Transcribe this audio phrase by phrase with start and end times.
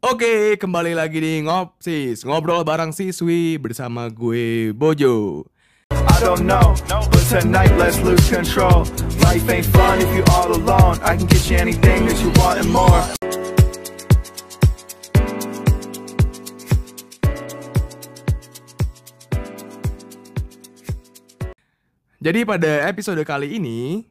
[0.00, 5.44] Oke, kembali lagi di Ngopsis, ngobrol bareng siswi bersama gue Bojo.
[5.92, 8.88] I don't know, but tonight let's lose control.
[9.20, 10.96] Life ain't fun if you all alone.
[11.04, 13.04] I can get you anything that you want and more.
[22.24, 24.08] Jadi pada episode kali ini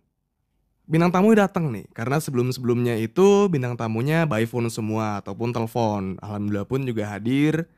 [0.90, 6.18] bintang tamu datang nih karena sebelum-sebelumnya itu bintang tamunya by phone semua ataupun telepon.
[6.18, 7.70] Alhamdulillah pun juga hadir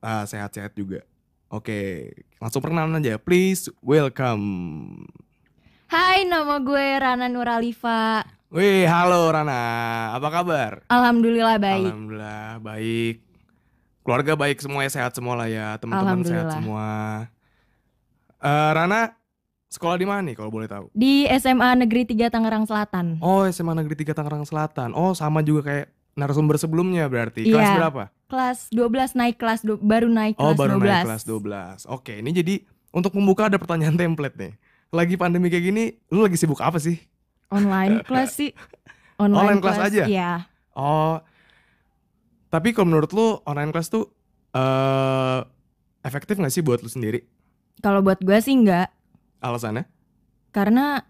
[0.00, 1.04] ah, sehat-sehat juga.
[1.52, 2.10] Oke,
[2.40, 3.20] langsung perkenalan aja.
[3.20, 4.42] Please welcome.
[5.86, 8.24] Hai, nama gue Rana Nuralifa.
[8.50, 9.62] Wih, halo Rana.
[10.16, 10.72] Apa kabar?
[10.88, 11.92] Alhamdulillah baik.
[11.92, 13.16] Alhamdulillah baik.
[14.00, 16.88] Keluarga baik semuanya sehat semua lah ya, teman-teman sehat semua.
[18.40, 19.14] Eh, Rana
[19.68, 20.88] sekolah di mana nih kalau boleh tahu?
[20.92, 23.18] Di SMA Negeri 3 Tangerang Selatan.
[23.18, 24.90] Oh, SMA Negeri 3 Tangerang Selatan.
[24.92, 27.44] Oh, sama juga kayak narasumber sebelumnya berarti.
[27.44, 27.76] Kelas Iya.
[27.76, 28.02] berapa?
[28.26, 30.86] Kelas 12 naik kelas du- baru naik Oh, kelas baru 12.
[30.88, 31.78] naik kelas 12.
[31.86, 32.54] Oke, ini jadi
[32.90, 34.52] untuk membuka ada pertanyaan template nih.
[34.88, 36.96] Lagi pandemi kayak gini, lu lagi sibuk apa sih?
[37.48, 38.50] Online kelas sih.
[39.16, 40.04] Online kelas aja?
[40.06, 40.30] Iya.
[40.72, 41.20] Oh.
[42.46, 44.08] Tapi kalau menurut lu online kelas tuh
[44.52, 45.40] eh
[46.00, 47.26] efektif gak sih buat lu sendiri?
[47.78, 48.88] Kalau buat gue sih enggak.
[49.38, 49.84] Alasannya?
[50.50, 51.04] Karena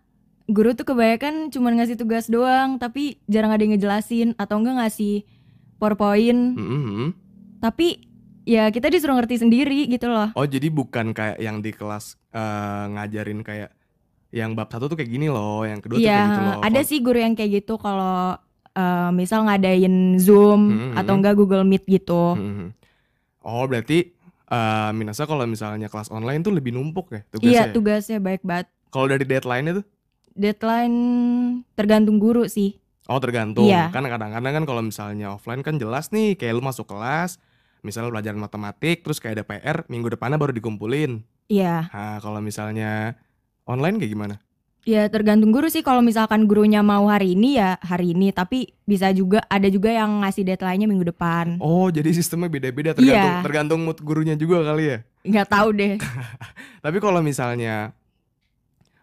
[0.47, 5.23] guru tuh kebanyakan cuma ngasih tugas doang, tapi jarang ada yang ngejelasin atau enggak ngasih
[5.77, 6.55] PowerPoint.
[6.55, 7.15] Mm-mm.
[7.59, 8.07] Tapi
[8.47, 10.31] ya kita disuruh ngerti sendiri gitu loh.
[10.35, 13.71] Oh, jadi bukan kayak yang di kelas eh, ngajarin kayak
[14.31, 16.61] yang bab satu tuh kayak gini loh, yang kedua tuh Iya, kayak gitu loh.
[16.63, 18.37] ada sih guru yang kayak gitu kalau
[18.71, 21.19] eh, misal ngadain Zoom Hmm, atau hmm.
[21.23, 22.35] enggak Google Meet gitu.
[22.35, 22.67] Mhm.
[23.47, 24.16] Oh, berarti
[24.47, 27.51] eh Minasa kalau misalnya kelas online tuh lebih numpuk ya tugasnya.
[27.51, 27.75] Iya, ya?
[27.75, 28.67] tugasnya baik banget.
[28.95, 29.87] Kalau dari deadline-nya tuh?
[30.37, 30.97] Deadline
[31.75, 32.79] tergantung guru sih.
[33.07, 33.67] Oh, tergantung.
[33.67, 33.91] Iya.
[33.95, 37.39] Kan kadang-kadang kan kalau misalnya offline kan jelas nih kayak lu masuk kelas,
[37.87, 41.23] misalnya pelajaran matematik, terus kayak ada PR, minggu depannya baru dikumpulin.
[41.47, 43.15] Iya, Nah, kalau misalnya
[43.71, 44.35] online kayak gimana?
[44.87, 45.83] Ya tergantung guru sih.
[45.83, 50.23] Kalau misalkan gurunya mau hari ini ya hari ini, tapi bisa juga ada juga yang
[50.23, 51.59] ngasih deadline-nya minggu depan.
[51.59, 53.43] Oh, jadi sistemnya beda-beda tergantung Iya.
[53.43, 54.99] tergantung mood gurunya juga kali ya.
[55.27, 55.95] Nggak tahu deh.
[56.87, 57.91] Tapi kalau misalnya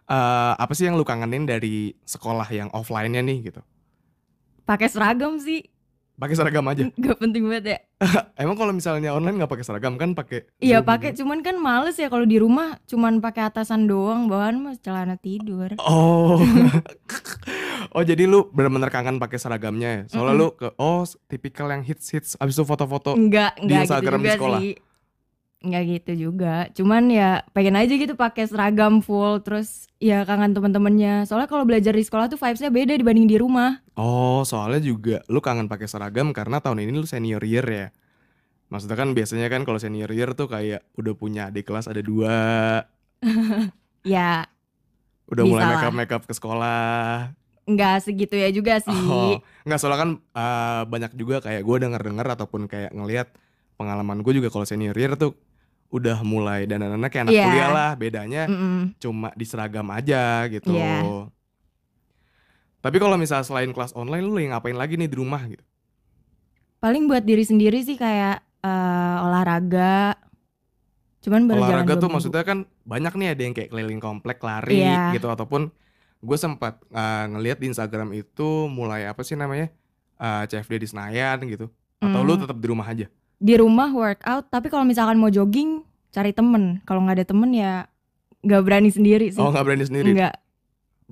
[0.03, 3.61] eh apa sih yang lu kangenin dari sekolah yang offline-nya nih gitu?
[4.63, 5.67] Pakai seragam sih,
[6.23, 6.87] Pakai seragam aja.
[7.03, 7.77] nggak penting banget ya.
[8.39, 11.27] Emang kalau misalnya online nggak pakai seragam kan pakai Iya pakai, gitu?
[11.27, 15.75] cuman kan males ya kalau di rumah cuman pakai atasan doang, bawahan mah celana tidur.
[15.83, 16.39] Oh.
[17.99, 20.15] oh jadi lu benar-benar kangen pakai seragamnya ya.
[20.15, 23.19] Soalnya lu ke oh tipikal yang hits hits abis itu foto-foto.
[23.19, 24.59] Enggak, di enggak gitu Instagram di juga sekolah?
[24.63, 24.73] sih.
[25.63, 26.55] Enggak gitu juga.
[26.71, 31.27] Cuman ya pengen aja gitu pakai seragam full terus ya kangen temen-temennya.
[31.27, 33.82] Soalnya kalau belajar di sekolah tuh vibes-nya beda dibanding di rumah.
[33.93, 37.87] Oh, soalnya juga lu kangen pakai seragam karena tahun ini lu senior year ya.
[38.67, 42.81] Maksudnya kan biasanya kan kalau senior year tuh kayak udah punya adik kelas ada dua,
[44.03, 44.49] Ya
[45.23, 45.73] udah mulai Bisa lah.
[45.79, 47.31] makeup makeup ke sekolah.
[47.63, 48.91] enggak segitu ya juga sih.
[48.91, 53.31] Oh, nggak soalnya kan eh, banyak juga kayak gue denger denger ataupun kayak ngelihat
[53.73, 55.31] pengalaman gue juga kalau senior year tuh
[55.87, 57.45] udah mulai dan anak kayak anak Iya.
[57.45, 58.97] kuliah lah bedanya Mm-mm.
[58.99, 60.75] cuma di seragam aja gitu.
[60.75, 61.31] Iya.
[62.83, 65.63] Tapi kalau misalnya selain kelas online lu lagi ngapain lagi nih di rumah gitu?
[66.77, 70.19] Paling buat diri sendiri sih kayak eh, olahraga.
[71.23, 72.15] Cuman baru Olahraga tuh minggu.
[72.19, 75.15] maksudnya kan banyak nih ada yang kayak keliling komplek lari Iya.
[75.15, 75.71] gitu ataupun
[76.19, 79.71] gue sempat eh, ngelihat di Instagram itu mulai apa sih namanya
[80.13, 81.71] eh, CFD di Senayan gitu.
[81.97, 82.43] Atau lu Hmm.
[82.43, 83.07] tetap di rumah aja?
[83.35, 86.79] di rumah workout, tapi kalau misalkan mau jogging cari temen.
[86.83, 87.91] Kalau nggak ada temen ya
[88.39, 89.39] nggak berani sendiri sih.
[89.39, 90.15] Oh nggak berani sendiri?
[90.15, 90.39] Enggak.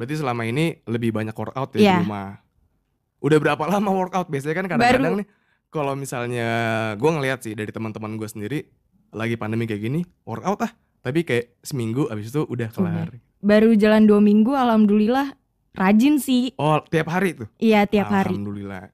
[0.02, 1.94] Berarti selama ini lebih banyak workout ya Iya.
[2.02, 2.42] di rumah.
[3.22, 4.34] Udah berapa lama workout?
[4.34, 5.28] Biasanya kan kadang-kadang nih
[5.70, 6.50] kalau misalnya
[6.98, 8.66] gue ngeliat sih dari teman-teman gue sendiri
[9.14, 10.74] lagi pandemi kayak gini workout ah,
[11.06, 13.14] tapi kayak seminggu abis itu udah kelar.
[13.46, 15.38] Baru jalan dua minggu, alhamdulillah
[15.78, 16.50] rajin sih.
[16.58, 17.46] Oh tiap hari tuh?
[17.62, 18.34] Iya tiap hari.
[18.34, 18.90] Alhamdulillah.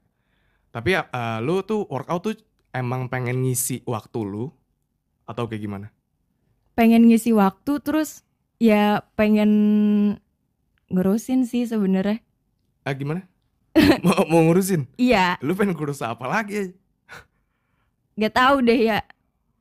[0.76, 2.36] Tapi eh, lu tuh workout tuh
[2.76, 4.52] emang pengen ngisi waktu lu
[5.24, 5.88] atau kayak gimana?
[6.76, 8.28] Pengen ngisi waktu terus
[8.60, 9.50] ya pengen
[10.88, 12.24] ngurusin sih sebenarnya.
[12.84, 13.28] Ah gimana?
[14.06, 14.90] mau, mau ngurusin?
[14.98, 16.74] Iya, Lu pengen ngurus apa lagi?
[18.18, 19.00] nggak tahu deh ya.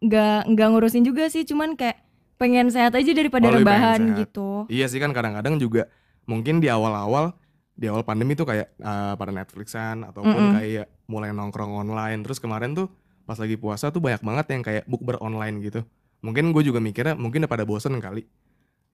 [0.00, 2.00] Nggak nggak ngurusin juga sih, cuman kayak
[2.37, 4.49] pengen sehat aja daripada Oh, rebahan gitu.
[4.69, 5.88] Iya sih kan kadang-kadang juga
[6.28, 7.32] mungkin di awal-awal
[7.76, 10.55] di awal pandemi tuh kayak eh, pada Netflixan ataupun Mm-mm.
[10.56, 12.88] kayak mulai nongkrong online terus kemarin tuh
[13.28, 15.84] pas lagi puasa tuh banyak banget yang kayak bukber online gitu
[16.25, 18.25] mungkin gue juga mikirnya mungkin udah pada bosen kali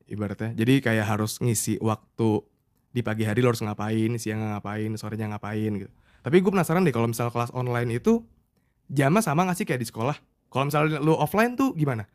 [0.07, 2.43] ibaratnya jadi kayak harus ngisi waktu
[2.93, 6.95] di pagi hari lo harus ngapain siang ngapain sorenya ngapain gitu tapi gue penasaran deh
[6.95, 8.23] kalau misal kelas online itu
[8.87, 10.15] jamnya sama gak sih kayak di sekolah?
[10.53, 12.07] Kalau misalnya lu offline tuh gimana?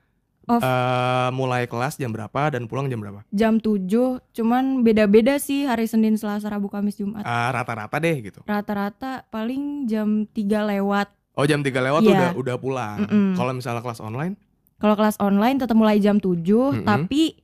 [0.47, 0.63] Off.
[0.63, 3.19] Eh, mulai kelas jam berapa dan pulang jam berapa?
[3.35, 3.83] Jam 7,
[4.31, 7.27] cuman beda-beda sih hari Senin, Selasa, Rabu, Kamis, Jumat.
[7.27, 8.39] Eh, rata-rata deh gitu.
[8.47, 11.11] Rata-rata paling jam 3 lewat.
[11.35, 12.31] Oh jam 3 lewat tuh Iya.
[12.31, 12.97] udah udah pulang.
[13.03, 13.35] Mm-mm.
[13.35, 14.39] Kalau misalnya kelas online,
[14.77, 16.85] Kalau kelas online tetap mulai jam 7, Mm-mm.
[16.85, 17.41] tapi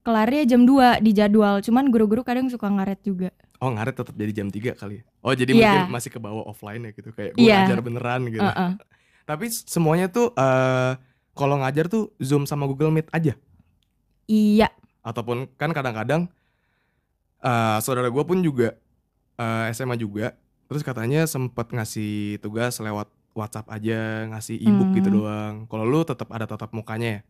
[0.00, 1.60] kelarnya jam 2 di jadwal.
[1.60, 3.30] Cuman guru-guru kadang suka ngaret juga.
[3.60, 5.04] oh ngaret tetap jadi jam 3 kali ya.
[5.20, 5.68] Oh jadi Iya.
[5.84, 7.68] mungkin masih ke bawah offline ya gitu kayak gue Iya.
[7.68, 8.40] ngajar beneran gitu.
[8.40, 8.70] Heeh.
[9.28, 10.96] Tapi s- semuanya tuh eh
[11.30, 13.36] kalau ngajar tuh Zoom sama Google Meet aja.
[14.24, 16.32] Iya, Ataupun kan kadang-kadang
[17.38, 18.76] eh saudara gue pun juga
[19.36, 20.32] eh, SMA juga.
[20.64, 25.16] Terus katanya sempet ngasih tugas lewat WhatsApp aja, ngasih ebook gitu Hmm.
[25.16, 25.54] doang.
[25.66, 27.20] Kalau lu tetap ada tatap mukanya ya?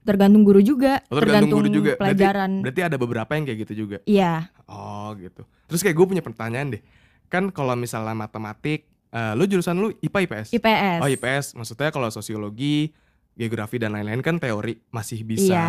[0.00, 1.92] Tergantung guru juga, Oh, tergantung tergantung guru juga.
[1.94, 2.50] Berarti- pelajaran.
[2.60, 3.98] Berarti ada beberapa yang kayak gitu juga.
[4.02, 5.42] Iya, Oh gitu.
[5.66, 6.82] Terus kayak gue punya pertanyaan deh.
[7.26, 10.48] Kan kalau misalnya matematik, eh, lu jurusan lu IPA IPS?
[10.52, 10.98] IPS.
[11.00, 11.46] Oh IPS.
[11.54, 12.92] Maksudnya kalau sosiologi,
[13.32, 15.66] geografi dan lain-lain kan teori masih bisa Iya.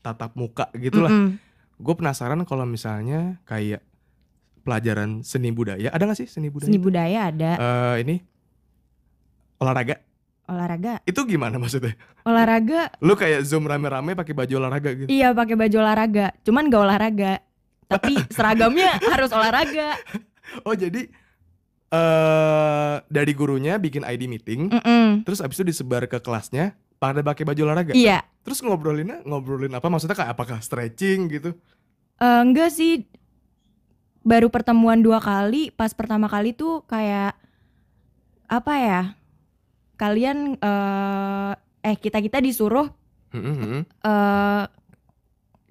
[0.00, 1.10] tatap muka gitu lah.
[1.10, 1.36] Mm-mm.
[1.76, 3.84] Gue penasaran kalau misalnya kayak
[4.60, 6.68] pelajaran seni budaya, ada gak sih seni budaya?
[6.68, 8.16] Seni budaya ada, Eh, ini
[9.58, 10.00] olahraga.
[10.50, 10.98] Olahraga.
[11.06, 11.94] Itu gimana maksudnya?
[12.26, 15.08] Olahraga Lu kayak zoom rame-rame pakai baju olahraga gitu.
[15.08, 17.32] iya pakai baju olahraga, cuman gak olahraga.
[17.86, 19.94] Tapi seragamnya harus olahraga.
[20.66, 21.06] Oh jadi
[21.90, 25.26] eh dari gurunya bikin ID meeting, Mm-mm.
[25.26, 27.94] terus abis itu disebar ke kelasnya pada pakai baju olahraga.
[27.96, 29.88] Iya, Terus ngobrolinnya ngobrolin apa?
[29.88, 31.50] Maksudnya kayak apakah stretching gitu?
[32.16, 33.04] Eh, enggak sih.
[34.20, 37.32] Baru pertemuan dua kali, pas pertama kali tuh kayak
[38.46, 39.02] apa ya?
[40.00, 41.52] Kalian eh
[41.82, 42.88] eh kita-kita disuruh
[43.30, 43.80] Mm-mm, mm-mm.
[43.84, 44.64] eh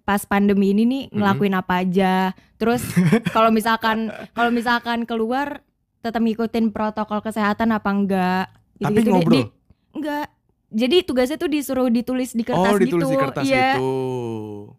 [0.05, 2.33] pas pandemi ini nih ngelakuin apa aja.
[2.57, 2.81] Terus
[3.35, 5.61] kalau misalkan kalau misalkan keluar
[5.99, 8.45] tetap ngikutin protokol kesehatan apa enggak?
[8.77, 9.11] Tapi Gitu-gitu deh.
[9.11, 9.33] ngobrol.
[9.35, 9.49] Di-
[9.93, 10.27] enggak.
[10.69, 13.13] Jadi tugasnya tuh disuruh ditulis di kertas oh ditulis gitu.
[13.13, 13.91] di kertas Iya, gitu.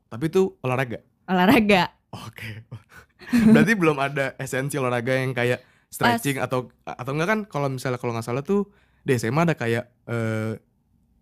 [0.06, 0.99] Tapi itu olahraga.
[1.26, 1.82] olahraga.
[2.11, 2.62] Oke.
[3.55, 8.14] Berarti belum ada esensi olahraga yang kayak stretching atau atau enggak kan kalau misalnya kalau
[8.14, 8.70] nggak salah tuh
[9.02, 10.52] di SMA ada kayak eh,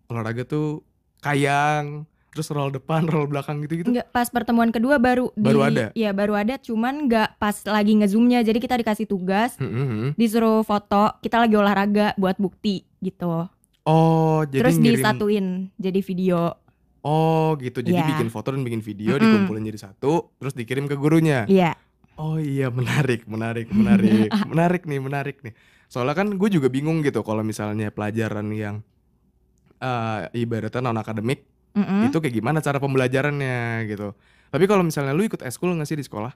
[0.05, 0.81] olahraga tuh
[1.19, 3.89] kayang, terus roll depan, roll belakang gitu-gitu.
[3.89, 5.85] Enggak, pas pertemuan kedua baru Baru di- ada?
[5.93, 8.41] Iya, baru ada cuman enggak pas lagi ngezoomnya.
[8.41, 10.13] Jadi kita dikasih tugas, Mm-mm.
[10.13, 13.47] disuruh foto, kita lagi olahraga buat bukti gitu.
[13.83, 15.45] Oh, jadi Terus ngirim disatuin
[15.75, 16.53] jadi video.
[16.99, 17.79] Oh, gitu.
[17.79, 18.11] Jadi Iya.
[18.11, 19.23] bikin foto dan bikin video Mm-mm.
[19.23, 21.47] dikumpulin jadi satu, terus dikirim ke gurunya.
[21.47, 21.73] Iya.
[22.15, 24.27] Oh iya, menarik, menarik, menarik.
[24.51, 25.55] menarik nih, menarik nih.
[25.89, 28.85] Soalnya kan gue juga bingung gitu kalau misalnya pelajaran yang
[29.81, 32.11] eh ibaratnya non akademik Mm-mm.
[32.11, 34.13] itu kayak gimana cara pembelajarannya gitu.
[34.53, 36.33] Tapi kalau misalnya lu ikut eskul nggak sih di sekolah?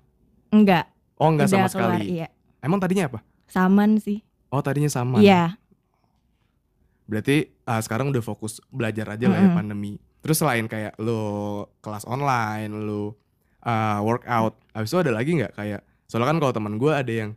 [0.50, 0.89] Enggak.
[1.21, 2.17] Oh nggak sama keluar, sekali.
[2.17, 2.27] Iya.
[2.65, 3.19] Emang tadinya apa?
[3.45, 4.25] Saman sih.
[4.50, 5.21] Oh tadinya sama.
[5.21, 5.53] Iya.
[7.05, 9.57] Berarti ah, sekarang udah fokus belajar aja lah ya Mm-mm.
[9.59, 9.94] pandemi.
[10.23, 13.11] Terus selain kayak lu kelas online, lu
[13.61, 15.81] ah, workout, habis itu ada lagi nggak kayak?
[16.07, 17.35] Soalnya kan kalau teman gue ada yang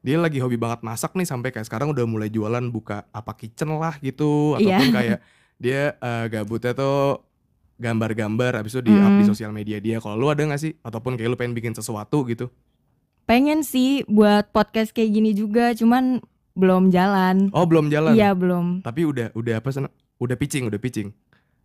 [0.00, 3.68] dia lagi hobi banget masak nih sampai kayak sekarang udah mulai jualan buka apa kitchen
[3.72, 4.80] lah gitu Iya.
[4.80, 5.18] ataupun kayak
[5.56, 7.20] dia eh, gabutnya tuh
[7.76, 9.28] gambar-gambar habis itu di up di Mm.
[9.28, 9.96] sosial media dia.
[9.98, 12.52] Kalau lu ada nggak sih ataupun kayak lu pengen bikin sesuatu gitu?
[13.24, 16.20] Pengen sih buat podcast kayak gini juga, cuman
[16.52, 17.48] belum jalan.
[17.52, 18.12] Oh, belum jalan.
[18.12, 18.82] Iya, belum.
[18.82, 19.88] Tapi udah udah apa sana?
[20.18, 21.08] Udah pitching, udah pitching.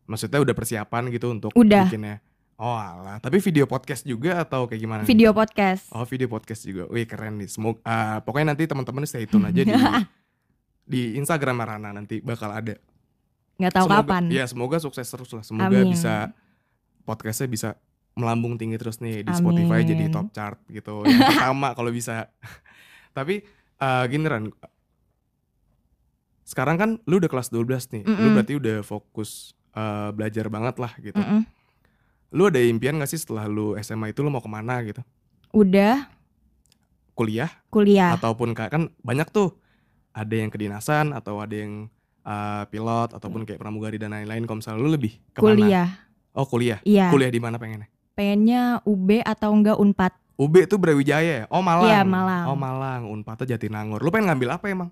[0.05, 1.89] Maksudnya udah persiapan gitu untuk Udah.
[1.89, 2.21] bikinnya.
[2.55, 4.99] Oh alah, tapi video podcast juga atau kayak gimana?
[5.03, 5.11] nih?
[5.11, 5.91] Video podcast.
[5.91, 6.87] Oh video podcast juga.
[6.87, 7.51] Wih keren nih.
[7.51, 9.75] Semoga ah, pokoknya nanti teman-teman stay tune aja di
[10.95, 12.79] di Instagram Rana nanti bakal ada.
[13.55, 14.23] nggak tahu Semoga- kapan.
[14.31, 15.43] Iya semoga sukses terus lah.
[15.43, 15.91] Semoga Amin.
[15.91, 16.31] bisa
[17.03, 17.69] podcastnya bisa
[18.15, 19.35] melambung tinggi terus nih di Amin.
[19.35, 21.03] Spotify jadi top chart gitu.
[21.03, 22.31] Yang pertama kalau bisa.
[23.17, 23.43] Tapi
[23.75, 24.47] eh gini Ran.
[26.43, 28.03] Sekarang kan lu udah kelas 12 nih.
[28.03, 28.31] Lu Mm-mm.
[28.31, 31.19] berarti udah fokus eh, belajar banget lah gitu.
[31.19, 31.43] Mm-mm.
[32.33, 35.01] Lu ada impian gak sih setelah lu SMA itu lu mau ke mana gitu?
[35.53, 36.09] Udah
[37.15, 38.11] Kuliah kuliah.
[38.19, 39.55] ataupun kayak kan banyak tuh
[40.11, 41.87] ada yang kedinasan atau ada yang
[42.27, 45.55] uh, pilot ataupun kayak pramugari dan lain-lain kalau misalnya lu lebih ke mana?
[45.55, 45.89] Kuliah.
[46.35, 46.79] Oh kuliah.
[46.83, 47.07] Iya.
[47.11, 47.87] Kuliah di mana pengennya?
[48.15, 50.11] Pengennya UB atau enggak Unpad.
[50.35, 51.45] UB tuh Brawijaya ya?
[51.47, 51.87] Oh Malang.
[51.87, 52.45] Iya, Malang.
[52.51, 53.01] Oh Malang.
[53.07, 54.03] Unpad Jatinangor.
[54.03, 54.89] Lu pengen ngambil apa emang?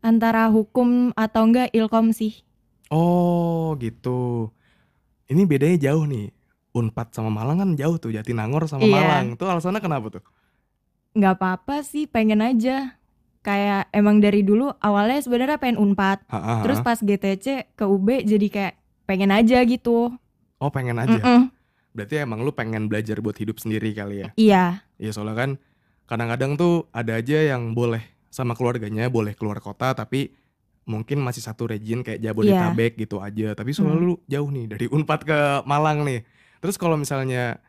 [0.00, 2.40] Antara hukum atau enggak Ilkom sih.
[2.88, 4.48] Oh gitu.
[5.28, 6.32] Ini bedanya jauh nih.
[6.74, 8.10] Unpad sama Malang kan jauh tuh.
[8.10, 8.92] Jatinangor sama Iya.
[8.92, 9.26] Malang.
[9.34, 10.24] Tuh alasannya kenapa tuh?
[11.14, 12.98] nggak apa-apa sih pengen aja
[13.40, 16.62] kayak emang dari dulu awalnya sebenarnya pengen unpad Ha, ha, ha.
[16.66, 20.10] terus pas GTC ke UB jadi kayak pengen aja gitu
[20.56, 21.14] Oh pengen aja.
[21.14, 21.54] Mm-mm.
[21.92, 24.28] Berarti emang lu pengen belajar buat hidup sendiri kali ya?
[24.34, 24.64] iya
[24.96, 25.50] Iya soalnya kan
[26.04, 30.34] kadang-kadang tuh ada aja yang boleh sama keluarganya boleh keluar kota tapi
[30.82, 33.54] mungkin masih satu region kayak Jabodetabek gitu aja.
[33.54, 34.08] Tapi soalnya Hmm.
[34.08, 36.26] lu jauh nih dari Unpad ke Malang nih.
[36.64, 37.60] Terus kalau misalnya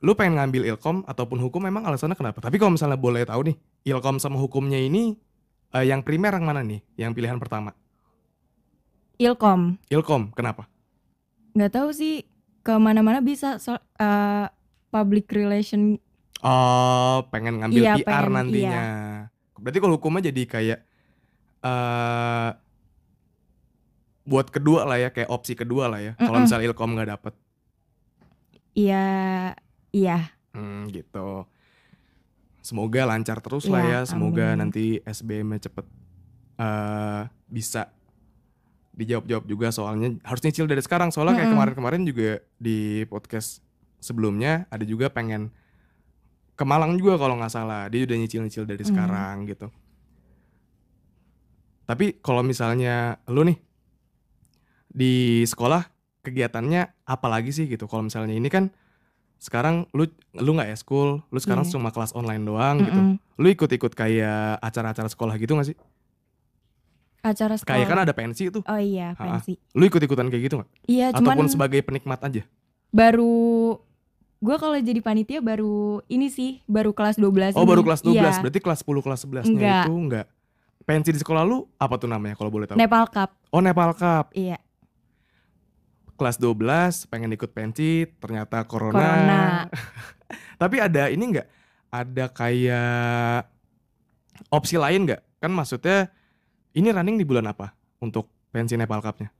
[0.00, 2.40] lu pengen ngambil ilkom ataupun hukum memang alasannya kenapa?
[2.40, 3.56] Tapi kalau misalnya boleh tahu nih,
[3.92, 5.20] ilkom sama hukumnya ini
[5.76, 6.80] eh, yang primer yang mana nih?
[6.96, 7.76] Yang pilihan pertama?
[9.20, 9.76] Ilkom.
[9.92, 10.64] Ilkom, kenapa?
[11.52, 12.24] Nggak tahu sih
[12.64, 14.48] ke mana-mana bisa so, eh,
[14.88, 16.00] public relation.
[16.40, 18.84] Oh, pengen ngambil Iya, PR pengen, nantinya.
[19.60, 20.78] Berarti kalau hukumnya jadi kayak
[21.68, 22.50] eh
[24.24, 26.12] buat kedua lah ya, kayak opsi kedua lah ya.
[26.16, 27.34] Kalau misalnya ilkom nggak dapet,
[28.76, 29.04] Iya,
[29.90, 30.18] iya.
[30.52, 31.48] hmm, gitu.
[32.60, 34.10] Semoga lancar terus lah Iya, ya.
[34.10, 34.58] Semoga amin.
[34.68, 35.86] nanti SBM-nya cepet
[36.56, 37.92] eh bisa
[38.92, 41.08] dijawab-jawab juga soalnya harus nyicil dari sekarang.
[41.08, 41.56] Soalnya kayak Mm-mm.
[41.56, 43.60] kemarin-kemarin juga di podcast
[44.00, 45.52] sebelumnya ada juga pengen
[46.52, 47.88] ke Malang juga kalau nggak salah.
[47.88, 48.90] Dia udah nyicil-nyicil dari Hmm.
[48.92, 49.68] sekarang gitu.
[51.86, 53.58] Tapi kalau misalnya lu nih
[54.90, 55.12] di
[55.44, 55.86] sekolah
[56.26, 57.86] kegiatannya apa lagi sih gitu?
[57.86, 58.74] Kalau misalnya ini kan
[59.36, 61.72] sekarang lu lu nggak ya school, lu sekarang Iya.
[61.72, 62.98] cuma kelas online doang gitu.
[62.98, 63.14] Mm-mm.
[63.36, 65.76] Lu ikut-ikut kayak acara-acara sekolah gitu gak sih?
[67.20, 67.74] Acara sekolah.
[67.74, 68.62] Kayak kan ada pensi tuh.
[68.62, 69.58] Oh iya, pensi.
[69.72, 70.68] Lu ikut-ikutan kayak gitu gak?
[70.84, 72.42] Iya, cuman Ataupun sebagai penikmat aja?
[72.88, 73.76] baru
[74.38, 77.86] gua kalau jadi panitia baru ini sih, baru kelas 12 Oh baru ini.
[77.86, 79.84] kelas 12, Iya, berarti kelas 10, kelas 11 nya Enggak.
[79.84, 80.26] itu enggak.
[80.80, 82.78] Pensi di sekolah lu apa tuh namanya kalau boleh tahu?
[82.78, 83.34] Nepal Cup.
[83.50, 84.30] oh Nepal Cup.
[84.32, 84.56] Iya,
[86.16, 88.96] Kelas 12 pengen ikut pensi, ternyata corona.
[88.96, 89.44] Corona.
[90.60, 91.48] Tapi ada ini enggak?
[91.92, 93.46] Ada kayak
[94.50, 95.22] opsi lain enggak?
[95.38, 96.08] Kan maksudnya
[96.72, 99.30] ini running di bulan apa untuk pensi Nepal Cup-nya?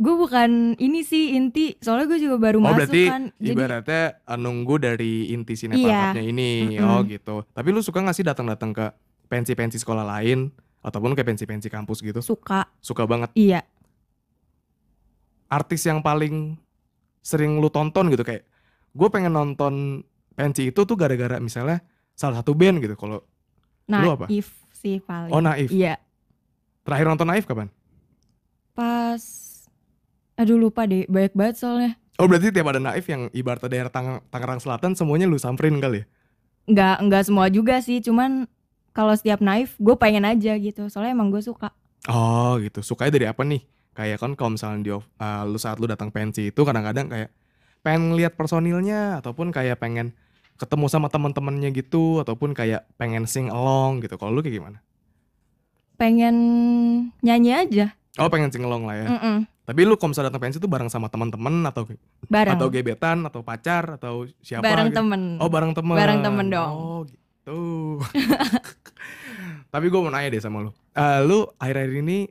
[0.00, 3.22] gue bukan ini sih inti, soalnya gue juga baru Oh masuk berarti kan.
[3.36, 6.00] Jadi ibaratnya uh, nunggu dari inti si Nepal Iya.
[6.08, 6.50] Cup-nya ini.
[6.80, 6.88] Mm-mm.
[6.88, 7.44] Oh gitu.
[7.52, 8.86] Tapi lu suka gak sih datang-datang ke
[9.28, 10.48] pensi-pensi sekolah lain
[10.80, 12.24] ataupun ke pensi-pensi kampus gitu?
[12.24, 12.64] suka.
[12.80, 13.28] Suka banget.
[13.36, 13.60] Iya,
[15.50, 16.54] Artis yang paling
[17.20, 18.46] sering lu tonton gitu kayak
[18.90, 20.00] gue pengen nonton
[20.32, 21.82] pensi itu tuh gara-gara misalnya
[22.14, 22.94] salah satu band gitu.
[22.94, 23.20] Kalau
[23.90, 24.30] Lu apa?
[24.30, 25.34] naif sih paling.
[25.34, 25.68] oh Naif.
[25.68, 25.98] Iya,
[26.80, 27.68] Terakhir nonton Naif kapan?
[28.72, 29.20] pas
[30.40, 31.92] aduh lupa deh, banyak banget soalnya.
[32.16, 36.00] Oh berarti tiap ada Naif yang ibaratnya daerah Tang- Tangerang Selatan semuanya lu samperin kali
[36.00, 36.06] ya?
[36.64, 38.46] Nggak nggak semua juga sih, cuman
[38.90, 40.86] kalau setiap naif gue pengen aja gitu.
[40.88, 41.74] Soalnya emang gue suka.
[42.08, 42.80] Oh gitu.
[42.80, 43.62] Sukanya dari apa nih?
[43.94, 45.02] Kayak kan kalau misalnya di uh,
[45.44, 47.30] lu saat lu datang pensi itu kadang-kadang kayak
[47.80, 50.14] pengen lihat personilnya ataupun kayak pengen
[50.60, 54.20] ketemu sama teman-temannya gitu ataupun kayak pengen sing along gitu.
[54.20, 54.78] Kalau lu kayak gimana?
[55.96, 56.36] Pengen
[57.24, 57.86] nyanyi aja.
[58.20, 59.06] Oh pengen sing along lah ya.
[59.08, 59.36] Mm-mm.
[59.70, 61.86] Tapi lu kalau misalnya datang pensi itu bareng sama teman-teman atau
[62.26, 62.58] Bareng.
[62.58, 64.66] atau gebetan atau pacar atau siapa?
[64.66, 64.98] bareng gitu?
[64.98, 65.20] temen.
[65.38, 65.96] Oh bareng teman.
[65.96, 66.72] Bareng temen dong.
[66.74, 67.60] Oh gitu.
[69.72, 70.74] Tapi gue mau nanya deh sama lu.
[70.92, 72.26] Eh, lu akhir-akhir ini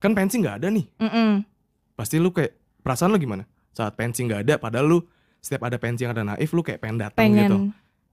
[0.00, 0.86] kan pensi nggak ada nih.
[0.98, 1.44] Mm-mm.
[1.92, 4.98] pasti lu kayak perasaan lu gimana saat pensi nggak ada padahal lu
[5.38, 7.44] setiap ada pensi yang ada naif lu kayak pengen datang Pengen.
[7.44, 7.56] gitu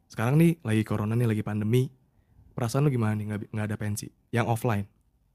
[0.08, 1.88] sekarang nih lagi corona nih lagi pandemi
[2.52, 4.84] perasaan lu gimana nih nggak nggak ada pensi yang offline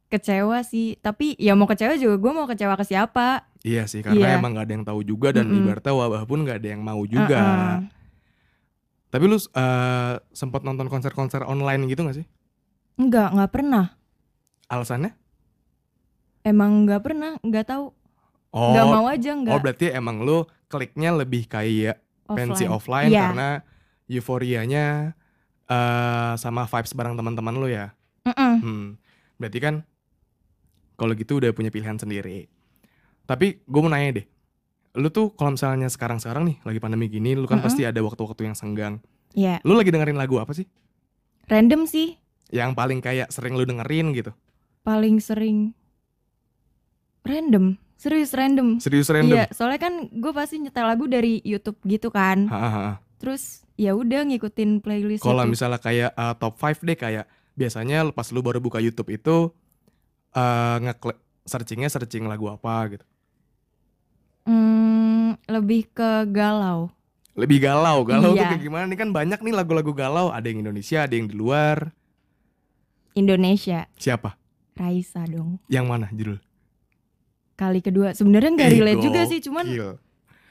[0.07, 1.01] Kecewa sih.
[1.01, 3.49] Tapi ya mau kecewa juga gue mau kecewa ke siapa.
[3.65, 4.37] iya sih karena Iya.
[4.37, 5.65] emang nggak ada yang tahu juga dan Mm-mm.
[5.65, 7.81] ibaratnya wabah pun nggak ada yang mau juga Uh-uh.
[9.09, 12.27] tapi lu eh, sempat nonton konser-konser online gitu gak sih
[12.95, 13.97] Enggak, nggak pernah.
[14.69, 15.17] alasannya
[16.43, 17.95] Emang nggak pernah, nggak tahu.
[18.51, 23.23] oh Nggak mau aja, oh nggak berarti emang lu kliknya lebih kayak pensi offline Iya.
[23.29, 23.49] karena
[24.07, 25.13] euforianya
[25.65, 28.55] eh sama vibes bareng teman-teman lu ya Mm-mm.
[28.61, 28.87] Hmm,
[29.35, 29.75] berarti kan
[30.95, 32.47] kalau gitu udah punya pilihan sendiri.
[33.23, 34.27] Tapi gue mau nanya deh,
[34.95, 37.67] lu tuh kalau misalnya sekarang-sekarang nih lagi pandemi gini, lu kan Mm-mm.
[37.67, 39.03] pasti ada waktu-waktu yang senggang.
[39.33, 40.69] Iya, Lu lagi dengerin lagu apa sih?
[41.45, 42.15] random sih.
[42.49, 44.31] Yang paling kayak sering lu dengerin gitu?
[44.83, 45.73] Paling sering
[47.23, 47.79] random.
[47.97, 48.83] Serius random.
[48.83, 49.39] Serius random?
[49.39, 52.51] Iya, soalnya kan gue pasti nyetel lagu dari YouTube gitu kan.
[52.51, 52.99] Ha-ha-ha.
[53.23, 58.27] Terus ya udah ngikutin playlist Kalau misalnya kayak uh, top 5 deh kayak biasanya pas
[58.35, 59.55] lu baru buka YouTube itu
[60.35, 63.07] uh, ngeklik searchingnya searching lagu apa gitu.
[64.43, 66.91] Hmm, lebih ke galau.
[67.39, 68.51] Lebih galau, galau tuh Iya.
[68.59, 68.85] kayak gimana?
[68.91, 71.95] Nih kan banyak nih lagu-lagu galau, ada yang Indonesia, ada yang di luar.
[73.15, 74.37] Indonesia, Siapa?
[74.77, 75.61] Raisa dong.
[75.69, 76.39] Yang mana judul?
[77.63, 79.67] Kali kedua sebenarnya nggak Ih, relate juga sih, cuman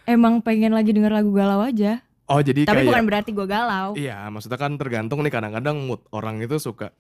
[0.08, 2.00] emang pengen lagi denger lagu galau aja.
[2.26, 3.92] Oh jadi Tapi kayak bukan berarti gue galau.
[4.00, 6.96] iya maksudnya kan tergantung nih kadang-kadang mood orang itu suka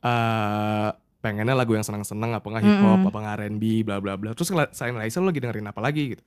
[0.00, 0.88] eh
[1.20, 3.08] pengennya lagu yang senang-senang apa nggak hip hop Mm-mm.
[3.12, 6.24] apa nggak R&B bla bla bla terus selain Raisa lu lagi dengerin apa lagi gitu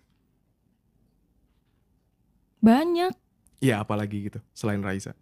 [2.62, 3.18] Banyak.
[3.60, 5.18] iya apa lagi gitu selain Raisa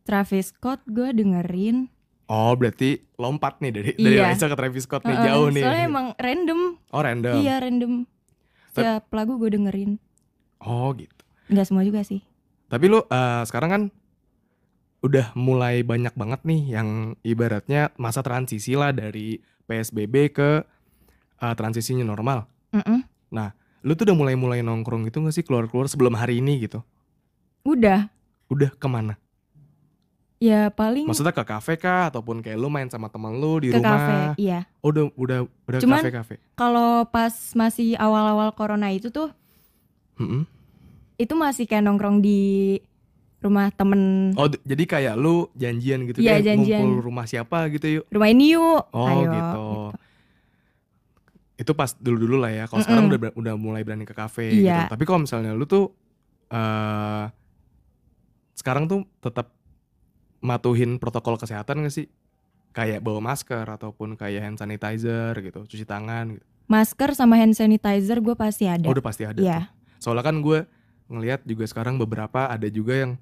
[0.00, 1.86] Travis Scott gue dengerin.
[2.30, 4.30] Oh, berarti lompat nih dari dari Iya.
[4.30, 5.62] Raisa ke Travis Scott nih Heeh, jauh nih.
[5.66, 6.60] Soalnya emang random.
[6.94, 7.34] Oh, random.
[7.42, 7.92] Iya random.
[8.70, 9.98] Tep- Setiap lagu gue dengerin.
[10.62, 11.22] Oh, gitu.
[11.50, 12.22] Nggak semua juga sih.
[12.70, 13.82] Tapi lu eh, sekarang kan
[15.02, 20.62] udah mulai banyak banget nih yang ibaratnya masa transisi lah dari PSBB ke
[21.42, 22.46] eh, transisinya normal.
[22.70, 23.10] Mm-mm.
[23.80, 26.84] Lu tuh udah mulai-mulai nongkrong gitu gak sih keluar-keluar sebelum hari ini gitu?
[27.64, 28.12] Udah.
[28.52, 29.16] Udah ke mana?
[30.40, 33.76] Ya paling Maksudnya ke kafe kah ataupun kayak lu main sama temen lu di ke
[33.76, 33.92] rumah?
[33.92, 34.14] kafe.
[34.40, 34.64] Iya.
[34.80, 36.40] Oh, udah udah udah Cuman- kafe-kafe.
[36.56, 39.28] Kalau pas masih awal-awal corona itu tuh,
[40.16, 40.48] Mm-mm.
[41.14, 42.80] itu masih kayak nongkrong di
[43.44, 44.32] rumah temen.
[44.32, 46.88] Oh, jadi kayak lu janjian gitu kayak janjian.
[46.88, 48.04] ngumpul rumah siapa gitu yuk.
[48.08, 48.84] Rumah ini yuk.
[48.90, 49.64] Oh, Ayo, gitu.
[51.58, 52.64] Itu pas dulu-dulu lah ya.
[52.64, 52.88] Kalau Mm-mm.
[52.88, 54.88] sekarang udah udah mulai berani ke kafe Iya.
[54.88, 54.96] gitu.
[54.96, 55.92] Tapi kalau misalnya lu tuh
[56.48, 57.28] eh
[58.54, 59.52] sekarang tuh tetap
[60.40, 62.06] matuhin protokol kesehatan gak sih?
[62.70, 66.44] Kayak bawa masker ataupun kayak hand sanitizer gitu, cuci tangan gitu.
[66.70, 68.86] Masker sama hand sanitizer gue pasti ada.
[68.86, 69.38] Oh, udah pasti ada.
[69.42, 69.66] Iya.
[69.66, 70.06] tuh.
[70.06, 70.64] Soalnya kan gue
[71.10, 73.12] ngelihat juga sekarang beberapa ada juga yang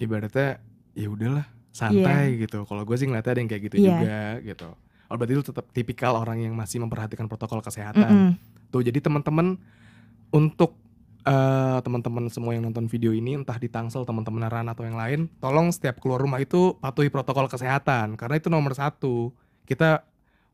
[0.00, 0.64] ibaratnya
[0.96, 2.64] ya udahlah santai gitu.
[2.64, 3.88] Kalau gue sih ngeliatnya ada yang kayak gitu Iya.
[4.00, 4.68] juga gitu.
[5.12, 8.08] Oh berarti lu tetap tipikal orang yang masih memperhatikan protokol kesehatan.
[8.08, 8.30] Mm-mm.
[8.72, 9.60] Tuh jadi teman-teman
[10.32, 10.80] untuk
[11.24, 15.26] eh, teman-teman semua yang nonton video ini entah di Tangsel teman-teman Ran atau yang lain,
[15.40, 19.32] tolong setiap keluar rumah itu patuhi protokol kesehatan karena itu nomor satu.
[19.64, 20.04] Kita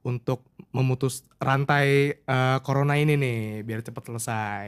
[0.01, 4.65] untuk memutus rantai eh, corona ini nih biar cepat selesai.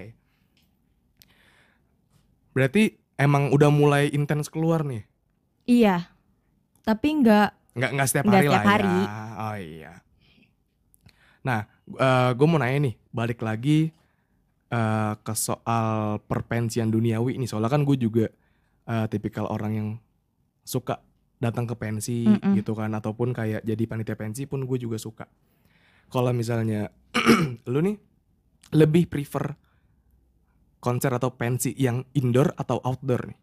[2.53, 5.07] Berarti emang udah mulai intens keluar nih.
[5.65, 6.11] Iya.
[6.83, 8.85] Tapi nggak Nggak nggak setiap Nggak hari setiap lah hari.
[8.85, 9.09] ya.
[9.33, 9.93] Oh iya.
[11.43, 11.61] Nah,
[12.37, 13.91] gue mau nanya nih, balik lagi
[14.73, 17.49] eh, ke soal perpensian duniawi nih.
[17.49, 18.27] Soalnya kan gue juga
[18.89, 19.89] eh, tipikal orang yang
[20.65, 21.05] suka
[21.43, 22.55] datang ke pensi Mm-mm.
[22.57, 25.27] gitu kan, ataupun kayak jadi panitia pensi pun gue juga suka.
[26.09, 26.89] Kalau misalnya
[27.73, 27.97] lu nih
[28.73, 29.53] lebih prefer
[30.83, 33.39] konser atau pensi yang indoor atau outdoor nih?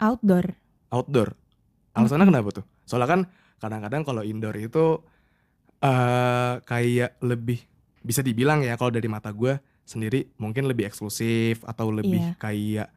[0.00, 0.46] outdoor.
[0.88, 1.36] outdoor.
[1.92, 2.64] Alasannya kenapa tuh?
[2.88, 3.20] Soalnya kan
[3.60, 5.04] kadang-kadang kalau indoor itu
[5.80, 7.60] eh kayak lebih
[8.00, 12.32] bisa dibilang ya kalau dari mata gue sendiri mungkin lebih eksklusif atau lebih Iya.
[12.36, 12.88] kayak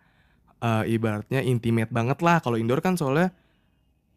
[0.60, 2.40] eh, ibaratnya intimate banget lah.
[2.40, 3.36] Kalau indoor kan soalnya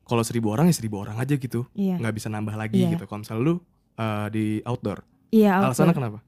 [0.06, 2.94] kalau seribu orang ya seribu orang aja gitu, nggak bisa nambah lagi Iya.
[2.94, 3.04] gitu.
[3.04, 3.54] Kalau misalnya lu
[3.96, 5.96] eh, di outdoor, Iya alasannya outdoor.
[5.96, 6.18] kenapa?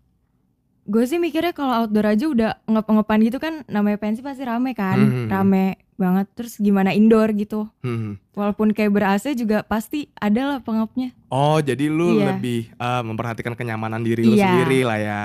[0.88, 4.96] Gue sih mikirnya kalau outdoor aja udah ngep-ngepan gitu kan namanya pensi pasti rame kan.
[4.96, 5.28] Hmm.
[5.28, 6.32] Rame banget.
[6.32, 7.68] Terus gimana indoor gitu.
[7.84, 8.16] Hmm.
[8.32, 11.12] Walaupun kayak ber-AC juga pasti ada lah pengepnya.
[11.28, 12.32] Oh, jadi lu Iya.
[12.32, 14.48] lebih eh, memperhatikan kenyamanan diri lu Iya.
[14.48, 15.24] sendiri lah ya.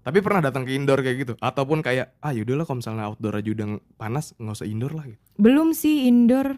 [0.00, 1.32] Tapi pernah datang ke indoor kayak gitu?
[1.36, 5.18] Ataupun kayak, ah yaudahlah kalau misalnya outdoor aja udah panas, nggak usah indoor lah gitu.
[5.36, 6.56] Belum sih indoor.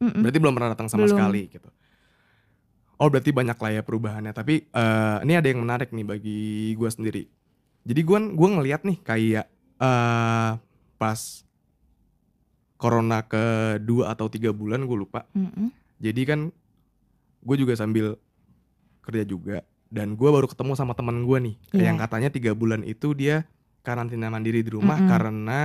[0.00, 0.24] Mm-mm.
[0.24, 1.14] Berarti belum pernah datang sama Belum.
[1.14, 1.68] sekali gitu.
[3.02, 4.30] Oh berarti banyak lah ya perubahannya.
[4.30, 6.40] Tapi eh, ini ada yang menarik nih bagi
[6.78, 7.22] gue sendiri.
[7.82, 9.46] Jadi gue gua ngeliat nih kayak
[9.82, 10.50] eh
[10.94, 11.20] pas
[12.78, 15.26] corona kedua atau tiga bulan gue lupa.
[15.34, 15.74] Mm-mm.
[15.98, 16.40] Jadi kan
[17.42, 18.14] gue juga sambil
[19.02, 21.90] kerja juga dan gue baru ketemu sama teman gue nih Iya.
[21.90, 23.44] yang katanya tiga bulan itu dia
[23.82, 25.10] karantina mandiri di rumah Mm-mm.
[25.10, 25.60] karena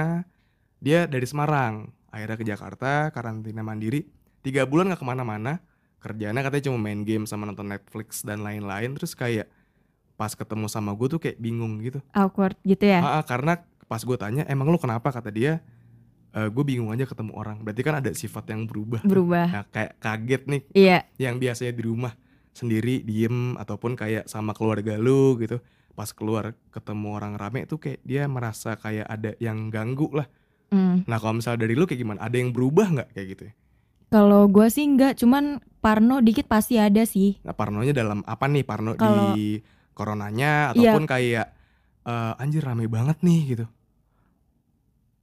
[0.82, 4.10] dia dari Semarang akhirnya ke Jakarta karantina mandiri
[4.41, 5.62] tiga bulan nggak ke mana-mana
[5.98, 9.50] kerjanya katanya cuma main game sama nonton Netflix dan lain-lain terus kayak
[10.14, 13.02] pas ketemu sama gue tuh kayak bingung gitu Awkward gitu ya.
[13.02, 15.62] Ah, karena pas gue tanya emang lu kenapa kata dia
[16.38, 19.02] gue bingung aja ketemu orang berarti kan ada sifat yang berubah.
[19.02, 19.48] Berubah.
[19.50, 21.00] Nah, kayak kaget nih Iya.
[21.18, 22.14] yang biasanya di rumah
[22.54, 25.58] sendiri diem ataupun kayak sama keluarga lu gitu
[25.94, 30.30] pas keluar ketemu orang rame tuh kayak dia merasa kayak ada yang ganggu lah
[30.68, 31.08] Mm.
[31.08, 33.54] nah kalau misalnya dari lu kayak gimana ada yang berubah nggak kayak gitu ya
[34.08, 37.39] Kalau gue sih enggak, cuman parno dikit pasti ada sih.
[37.46, 39.62] nah parnonya dalam apa nih parno Kalau- di
[39.96, 40.93] coronanya Iya.
[40.93, 41.48] ataupun kayak
[42.08, 43.65] eh, anjir rame banget nih gitu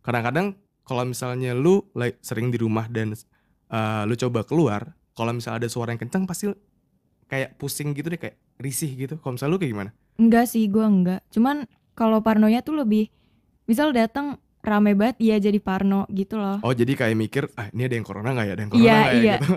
[0.01, 0.53] kadang-kadang
[0.85, 3.17] kalau misalnya lu like, sering di rumah dan
[3.73, 6.53] eh, lu coba keluar kalau misalnya ada suara yang kencang pasti
[7.25, 10.87] kayak pusing gitu deh kayak risih gitu kalau misalnya lu kayak gimana Enggak sih, gue
[10.87, 11.27] enggak.
[11.35, 11.67] Cuman
[11.99, 13.11] kalau parnonya tuh lebih,
[13.67, 16.59] misal datang rame banget, iya jadi parno gitu loh.
[16.65, 18.97] Oh jadi kayak mikir ah ini ada yang corona nggak ya ada yang corona Iya,
[18.97, 19.37] nggak ya iya.
[19.37, 19.53] gitu.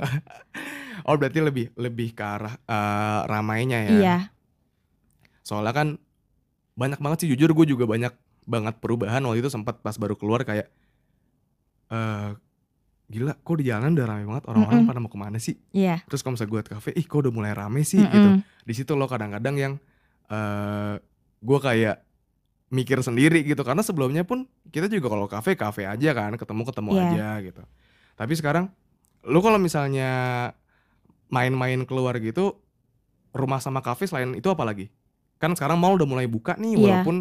[1.08, 3.91] oh berarti lebih lebih ke arah eh, ramainya ya.
[3.96, 4.17] Iya.
[5.48, 5.88] Soalnya kan
[6.76, 8.12] banyak banget sih jujur gue juga banyak
[8.48, 10.67] banget perubahan waktu itu sempat pas baru keluar kayak
[11.88, 12.30] eh
[13.08, 14.91] gila kok di jalan udah rame banget orang-orang Mm-mm.
[14.91, 15.56] pada mau ke mana sih?
[15.72, 16.04] Iya.
[16.12, 18.30] Terus kalau misalnya gue ke kafe, ih kok udah mulai rame sih gitu.
[18.36, 18.43] Mm-mm.
[18.67, 19.74] Di situ loh kadang-kadang yang
[20.28, 21.00] eh
[21.39, 22.04] gue kayak
[22.68, 26.90] mikir sendiri gitu karena sebelumnya pun kita juga kalau kafe kafe aja kan ketemu ketemu
[26.92, 27.04] Iya.
[27.06, 27.64] aja gitu
[28.14, 28.66] Tapi sekarang
[29.24, 30.10] lu kalau misalnya
[31.28, 32.58] main-main keluar gitu
[33.30, 34.90] rumah sama kafe selain itu apa lagi?
[35.38, 36.82] Kan sekarang mall udah mulai buka nih Iya.
[36.82, 37.16] walaupun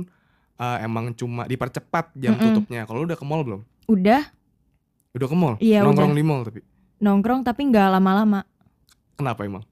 [0.56, 2.44] uh, emang cuma dipercepat jam Mm-mm.
[2.56, 2.82] tutupnya.
[2.82, 3.60] Kalau lu udah ke mall belum?
[3.86, 4.22] Udah
[5.12, 5.54] Udah ke mall?
[5.58, 6.18] Iya, Nongkrong udah.
[6.18, 6.60] di mall tapi.
[6.96, 8.40] nongkrong tapi nggak lama-lama.
[9.14, 9.64] Kenapa emang?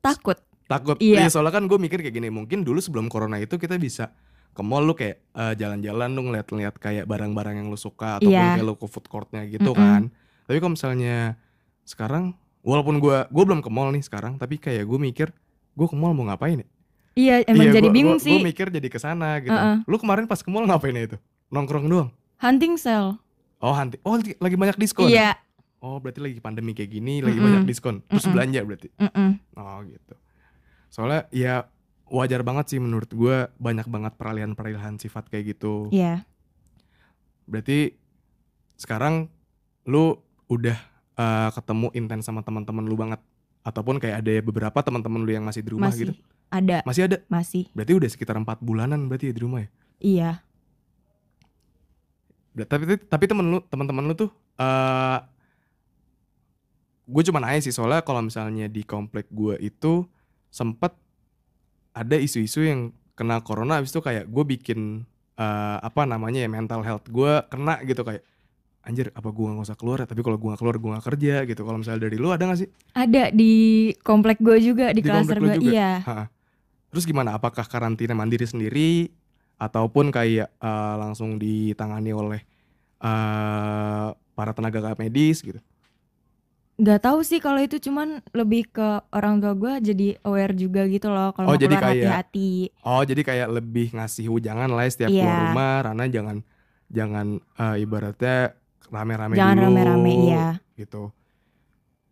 [0.00, 0.38] Takut.
[0.66, 0.96] Takut.
[0.98, 1.22] Iya.
[1.22, 4.10] Iya, soalnya kan gue mikir kayak gini, mungkin dulu sebelum corona itu kita bisa
[4.50, 8.56] ke mall lu kayak eh, jalan-jalan lu ngeliat-ngeliat kayak barang-barang yang lu suka ataupun Iya.
[8.56, 9.78] kayak lu ke food courtnya gitu Mm-mm.
[9.78, 10.02] kan.
[10.44, 11.36] Tapi kalau misalnya
[11.82, 15.28] sekarang walaupun gua gua belum ke mall nih sekarang, tapi kayak gue mikir
[15.72, 16.68] gue ke mall mau ngapain ya?
[17.14, 18.34] Iya, emang Iya, jadi gua- bingung gua- sih.
[18.34, 19.52] Gue mikir jadi ke sana gitu.
[19.52, 19.84] Uh-uh.
[19.84, 21.16] Lu kemarin pas ke mall ngapain ya itu?
[21.48, 22.08] Nongkrong doang.
[22.36, 23.16] Hunting sale.
[23.56, 23.96] Oh, hanti.
[24.02, 25.08] Oh, lagi- banyak diskon.
[25.08, 25.32] Iya.
[25.78, 27.46] Oh, berarti lagi pandemi kayak gini, lagi Mm-mm.
[27.46, 28.00] banyak diskon.
[28.02, 28.34] Terus Mm-mm.
[28.34, 28.88] belanja berarti.
[28.96, 29.30] Mm-mm.
[29.54, 30.14] Oh gitu.
[30.88, 31.66] Soalnya ya
[32.06, 35.90] wajar banget sih menurut gua banyak banget peralihan-peralihan sifat kayak gitu.
[35.90, 36.22] Iya.
[37.46, 37.94] Berarti
[38.76, 39.26] sekarang
[39.86, 40.76] lu udah
[41.16, 43.18] eh, ketemu intens sama teman-teman lu banget
[43.66, 46.14] ataupun kayak ada beberapa teman-teman lu yang masih di rumah Masih gitu.
[46.46, 47.18] ada, Masih ada.
[47.26, 47.66] masih.
[47.74, 49.70] Berarti udah sekitar empat bulanan berarti ya di rumah ya.
[49.98, 50.30] Iya.
[52.56, 55.18] Tapi tapi temen lu teman-teman lu tuh eh
[57.06, 60.02] gue cuma nanya sih soalnya kalau misalnya di komplek gue itu
[60.50, 60.92] sempet
[61.96, 62.80] ada isu-isu yang
[63.16, 65.08] kena corona habis itu kayak gue bikin
[65.40, 68.22] eh, apa namanya ya mental health gue kena gitu kayak
[68.86, 71.34] anjir apa gue nggak usah keluar ya tapi kalau gue nggak keluar gue nggak kerja
[71.42, 73.54] gitu kalau misalnya dari lu ada gak sih Ada di
[73.98, 75.58] komplek gue juga di, Di klaster gue.
[75.58, 76.06] Iya.
[76.06, 76.30] Ha.
[76.94, 79.10] terus gimana apakah karantina mandiri sendiri
[79.58, 82.40] ataupun kayak eh, langsung ditangani oleh
[83.02, 85.58] eh, para tenaga medis gitu
[86.76, 91.08] Gak tahu sih kalau itu cuman lebih ke orang tua gue jadi aware juga gitu
[91.08, 92.68] loh kalau Oh, jadi kayak hati-hati.
[92.84, 95.24] Oh jadi kayak lebih ngasih ujangan lah ya setiap Iya.
[95.24, 96.36] keluar rumah Rana jangan
[96.92, 98.36] jangan eh, ibaratnya
[98.86, 100.46] rame-rame Jangan dulu rame-rame iya.
[100.76, 101.16] gitu.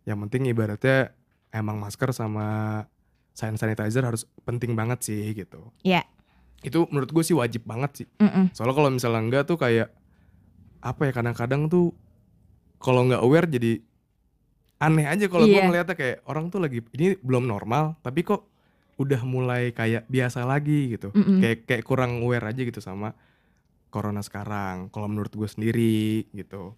[0.03, 0.97] Yang penting ibaratnya
[1.53, 2.47] emang masker sama
[3.35, 5.69] hand sanitizer harus penting banget sih gitu.
[5.85, 6.01] Iya.
[6.65, 8.07] Itu menurut gue sih wajib banget sih.
[8.17, 8.49] Mm-mm.
[8.49, 9.93] Soalnya kalau misalnya enggak tuh kayak
[10.81, 11.93] apa ya kadang-kadang tuh
[12.77, 13.81] kalau nggak aware jadi
[14.85, 15.65] aneh aja kalau gue Iya.
[15.65, 18.45] ngeliatnya kayak orang tuh lagi ini belum normal tapi kok
[18.95, 21.41] udah mulai kayak biasa lagi gitu Mm-mm.
[21.41, 23.11] kayak kayak kurang aware aja gitu sama
[23.89, 26.71] corona sekarang kalau menurut gue sendiri gitu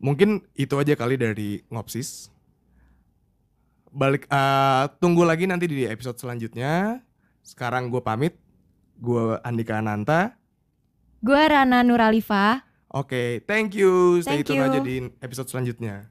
[0.00, 2.32] mungkin itu aja kali dari ngopsis
[3.90, 7.00] balik eh, tunggu lagi nanti di episode selanjutnya
[7.42, 8.36] sekarang gue pamit
[8.96, 10.36] gue Andika Ananta
[11.20, 12.64] Gue Rana Nuralifa.
[12.92, 14.20] Oke thank you.
[14.22, 16.10] Stay Thank tune aja di episode selanjutnya